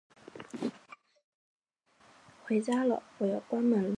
[2.47, 3.89] 回家啦，我要关门了